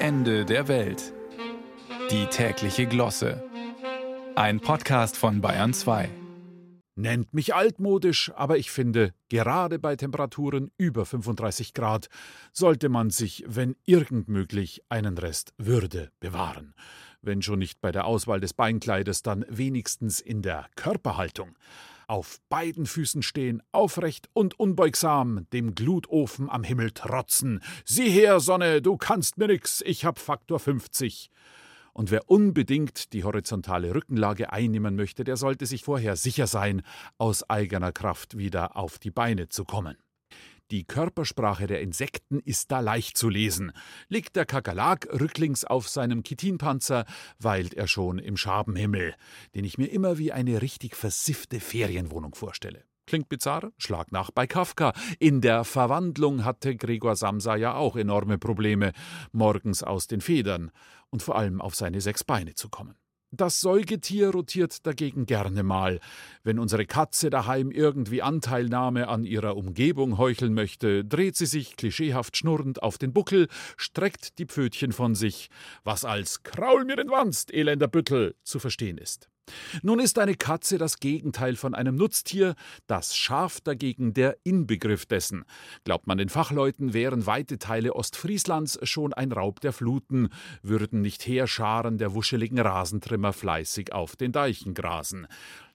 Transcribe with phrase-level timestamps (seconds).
[0.00, 1.12] Ende der Welt.
[2.12, 3.42] Die tägliche Glosse.
[4.36, 6.08] Ein Podcast von Bayern 2.
[6.94, 12.08] Nennt mich altmodisch, aber ich finde, gerade bei Temperaturen über 35 Grad
[12.52, 16.74] sollte man sich, wenn irgend möglich, einen Rest Würde bewahren.
[17.20, 21.58] Wenn schon nicht bei der Auswahl des Beinkleides, dann wenigstens in der Körperhaltung
[22.08, 27.60] auf beiden Füßen stehen, aufrecht und unbeugsam, dem Glutofen am Himmel trotzen.
[27.84, 31.30] Sieh her, Sonne, du kannst mir nix, ich hab Faktor 50.
[31.92, 36.82] Und wer unbedingt die horizontale Rückenlage einnehmen möchte, der sollte sich vorher sicher sein,
[37.18, 39.96] aus eigener Kraft wieder auf die Beine zu kommen.
[40.70, 43.72] Die Körpersprache der Insekten ist da leicht zu lesen.
[44.08, 47.06] Liegt der Kakerlak rücklings auf seinem Chitinpanzer,
[47.38, 49.14] weilt er schon im Schabenhimmel,
[49.54, 52.84] den ich mir immer wie eine richtig versiffte Ferienwohnung vorstelle.
[53.06, 53.72] Klingt bizarr?
[53.78, 54.92] Schlag nach bei Kafka.
[55.18, 58.92] In der Verwandlung hatte Gregor Samsa ja auch enorme Probleme,
[59.32, 60.70] morgens aus den Federn
[61.08, 62.96] und vor allem auf seine sechs Beine zu kommen.
[63.30, 66.00] Das Säugetier rotiert dagegen gerne mal.
[66.44, 72.38] Wenn unsere Katze daheim irgendwie Anteilnahme an ihrer Umgebung heucheln möchte, dreht sie sich klischeehaft
[72.38, 75.50] schnurrend auf den Buckel, streckt die Pfötchen von sich,
[75.84, 79.28] was als Kraul mir den Wanst, elender Büttel zu verstehen ist.
[79.82, 82.54] Nun ist eine Katze das Gegenteil von einem Nutztier,
[82.86, 85.44] das Schaf dagegen der Inbegriff dessen.
[85.84, 90.28] Glaubt man den Fachleuten, wären weite Teile Ostfrieslands schon ein Raub der Fluten,
[90.62, 95.26] würden nicht Heerscharen der wuscheligen Rasentrimmer fleißig auf den Deichen grasen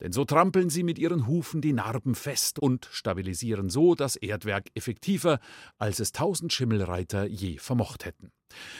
[0.00, 4.68] denn so trampeln sie mit ihren Hufen die Narben fest und stabilisieren so das Erdwerk
[4.74, 5.40] effektiver,
[5.78, 8.30] als es tausend Schimmelreiter je vermocht hätten.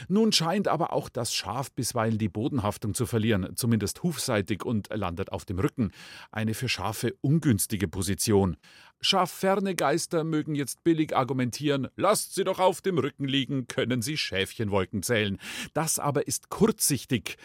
[0.07, 5.31] Nun scheint aber auch das Schaf bisweilen die Bodenhaftung zu verlieren, zumindest hufseitig und landet
[5.31, 5.91] auf dem Rücken.
[6.31, 8.57] Eine für Schafe ungünstige Position.
[9.01, 14.17] Schafferne Geister mögen jetzt billig argumentieren, lasst sie doch auf dem Rücken liegen, können sie
[14.17, 15.37] Schäfchenwolken zählen.
[15.73, 17.37] Das aber ist kurzsichtig.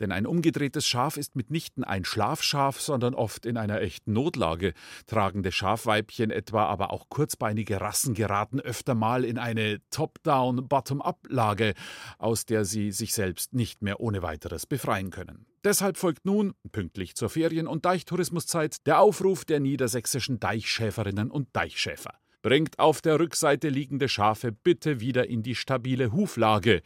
[0.00, 4.72] Denn ein umgedrehtes Schaf ist mitnichten ein Schlafschaf, sondern oft in einer echten Notlage.
[5.06, 11.74] Tragende Schafweibchen etwa, aber auch kurzbeinige Rassen geraten öfter mal in eine Top-Down, Bottom-Up-Lage,
[12.18, 15.46] aus der sie sich selbst nicht mehr ohne weiteres befreien können.
[15.62, 22.14] Deshalb folgt nun, pünktlich zur Ferien- und Deichtourismuszeit, der Aufruf der niedersächsischen Deichschäferinnen und Deichschäfer.
[22.40, 26.80] Bringt auf der Rückseite liegende Schafe bitte wieder in die stabile Huflage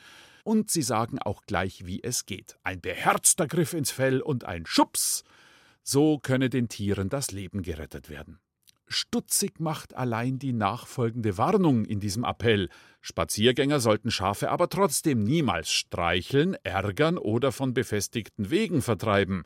[0.45, 2.57] und sie sagen auch gleich, wie es geht.
[2.63, 5.25] Ein beherzter Griff ins Fell und ein Schubs.
[5.83, 8.39] So könne den Tieren das Leben gerettet werden.
[8.87, 12.69] Stutzig macht allein die nachfolgende Warnung in diesem Appell.
[13.01, 19.45] Spaziergänger sollten Schafe aber trotzdem niemals streicheln, ärgern oder von befestigten Wegen vertreiben.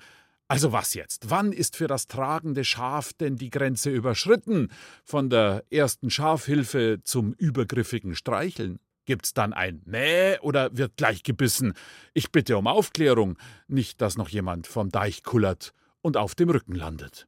[0.48, 1.30] Also was jetzt?
[1.30, 4.68] Wann ist für das tragende Schaf denn die Grenze überschritten?
[5.04, 8.80] Von der ersten Schafhilfe zum übergriffigen Streicheln?
[9.08, 11.72] Gibt's dann ein Mäh oder wird gleich gebissen?
[12.12, 16.74] Ich bitte um Aufklärung, nicht dass noch jemand vom Deich kullert und auf dem Rücken
[16.74, 17.26] landet.